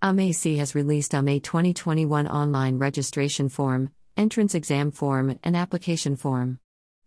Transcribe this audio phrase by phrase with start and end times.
[0.00, 6.60] AMAC has released AMA 2021 online registration form, entrance exam form, and application form.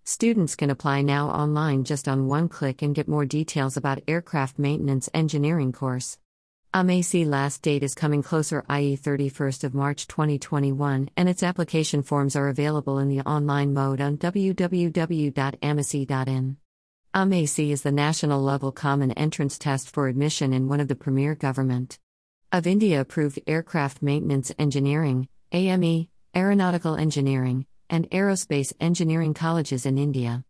[0.03, 4.59] Students can apply now online just on one click and get more details about aircraft
[4.59, 6.17] maintenance engineering course.
[6.73, 8.97] AMAC last date is coming closer i.e.
[8.97, 14.17] 31st of March 2021 and its application forms are available in the online mode on
[14.17, 14.57] www.amac.in.
[17.15, 21.35] AMAC is the national level common entrance test for admission in one of the premier
[21.35, 21.97] government
[22.51, 30.43] of India approved aircraft maintenance engineering AME aeronautical engineering and aerospace engineering colleges in India.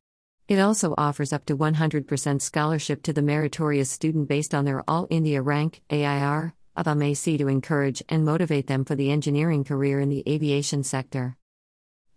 [0.48, 5.08] It also offers up to 100% scholarship to the meritorious student based on their All
[5.10, 10.10] India rank AIR of AMAC to encourage and motivate them for the engineering career in
[10.10, 11.38] the aviation sector.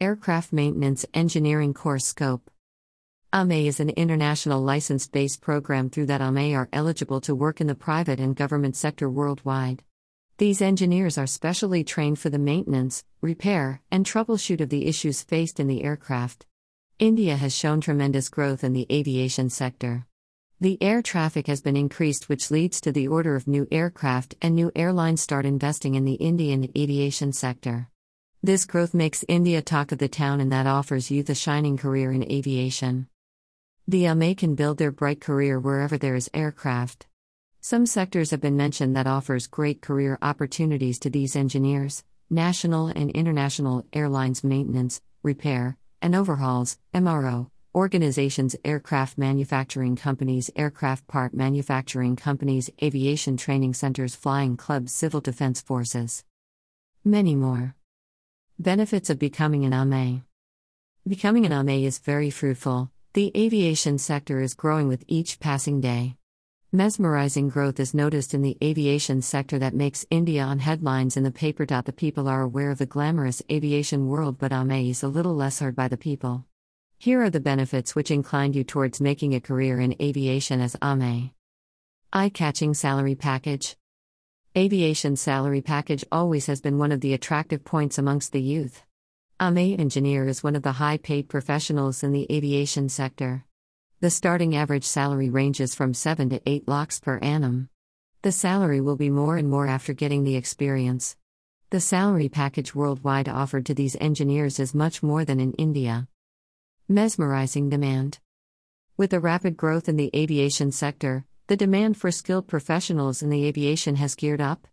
[0.01, 2.51] Aircraft Maintenance Engineering Course Scope
[3.37, 7.66] AME is an international license based program through that AME are eligible to work in
[7.66, 9.83] the private and government sector worldwide.
[10.38, 15.59] These engineers are specially trained for the maintenance, repair, and troubleshoot of the issues faced
[15.59, 16.46] in the aircraft.
[17.01, 20.07] India has shown tremendous growth in the aviation sector.
[20.60, 24.54] The air traffic has been increased, which leads to the order of new aircraft, and
[24.54, 27.88] new airlines start investing in the Indian aviation sector.
[28.45, 32.13] This growth makes India talk of the town and that offers youth a shining career
[32.13, 33.09] in aviation.
[33.87, 37.07] The AME can build their bright career wherever there is aircraft.
[37.60, 43.10] Some sectors have been mentioned that offers great career opportunities to these engineers national and
[43.10, 52.71] international airlines maintenance, repair, and overhauls, MRO, organizations, aircraft manufacturing companies, aircraft part manufacturing companies,
[52.82, 56.24] aviation training centers, flying clubs, civil defense forces.
[57.04, 57.76] Many more.
[58.59, 60.24] Benefits of becoming an AME.
[61.07, 62.91] Becoming an AME is very fruitful.
[63.15, 66.16] The aviation sector is growing with each passing day.
[66.72, 71.31] Mesmerizing growth is noticed in the aviation sector that makes India on headlines in the
[71.31, 71.65] paper.
[71.65, 75.60] The people are aware of the glamorous aviation world, but AME is a little less
[75.60, 76.44] heard by the people.
[76.98, 81.31] Here are the benefits which inclined you towards making a career in aviation as AME.
[82.12, 83.76] Eye catching salary package.
[84.58, 88.82] Aviation salary package always has been one of the attractive points amongst the youth.
[89.40, 93.44] AME engineer is one of the high paid professionals in the aviation sector.
[93.98, 97.68] The starting average salary ranges from 7 to 8 lakhs per annum.
[98.22, 101.16] The salary will be more and more after getting the experience.
[101.70, 106.06] The salary package worldwide offered to these engineers is much more than in India.
[106.88, 108.20] Mesmerizing demand.
[108.96, 113.46] With the rapid growth in the aviation sector, the demand for skilled professionals in the
[113.46, 114.68] aviation has geared up.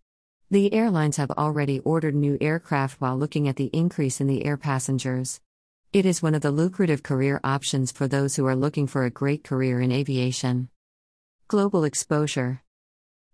[0.52, 4.58] The airlines have already ordered new aircraft while looking at the increase in the air
[4.58, 5.40] passengers.
[5.94, 9.10] It is one of the lucrative career options for those who are looking for a
[9.10, 10.68] great career in aviation.
[11.48, 12.64] Global exposure.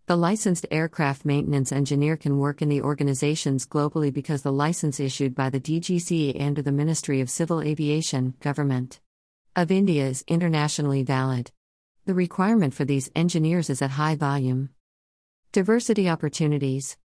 [0.06, 5.34] The licensed aircraft maintenance engineer can work in the organizations globally because the license issued
[5.34, 9.00] by the DGCA under the Ministry of Civil Aviation, Government
[9.56, 11.52] of India is internationally valid.
[12.06, 14.70] The requirement for these engineers is at high volume.
[15.52, 16.96] Diversity opportunities.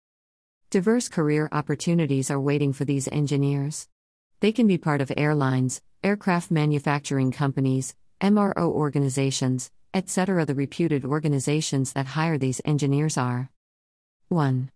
[0.72, 3.88] Diverse career opportunities are waiting for these engineers.
[4.40, 10.46] They can be part of airlines, aircraft manufacturing companies, MRO organizations, etc.
[10.46, 13.50] The reputed organizations that hire these engineers are
[14.30, 14.70] 1.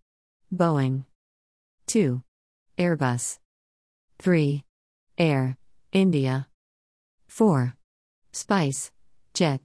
[0.53, 1.05] Boeing
[1.87, 2.21] 2.
[2.77, 3.39] Airbus
[4.19, 4.63] 3.
[5.17, 5.57] Air
[5.91, 6.47] India
[7.27, 7.73] 4.
[8.31, 8.91] Spice
[9.33, 9.61] Jet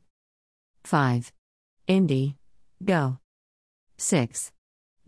[0.85, 1.31] 5.
[1.89, 2.37] Indy
[2.83, 3.19] Go
[3.99, 4.51] 6.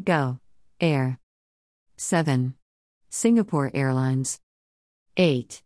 [0.04, 0.38] Go
[0.80, 1.18] Air
[1.96, 2.54] 7.
[3.08, 4.40] Singapore Airlines
[5.16, 5.62] 8.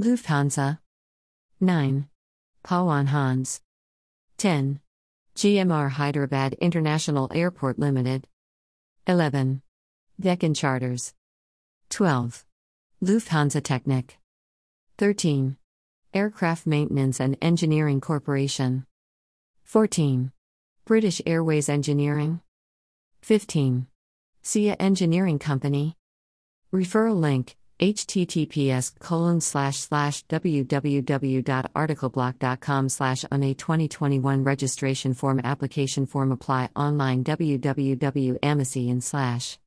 [0.00, 0.78] Lufthansa.
[1.60, 2.08] 9.
[2.64, 3.60] Pawan Hans.
[4.38, 4.80] 10.
[5.34, 8.26] GMR Hyderabad International Airport Limited.
[9.06, 9.60] 11.
[10.18, 11.12] Deccan Charters.
[11.90, 12.46] 12.
[13.04, 14.12] Lufthansa Technik.
[14.96, 15.58] 13.
[16.14, 18.86] Aircraft Maintenance and Engineering Corporation.
[19.64, 20.32] 14.
[20.86, 22.40] British Airways Engineering.
[23.20, 23.86] 15.
[24.46, 25.96] SIA Engineering Company.
[26.72, 36.68] Referral link https colon slash slash www.articleblock.com slash AME 2021 registration form application form apply
[36.76, 39.58] online www.amac slash